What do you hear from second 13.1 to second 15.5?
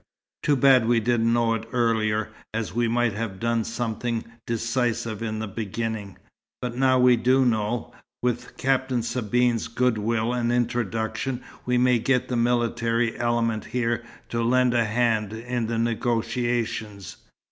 element here to lend a hand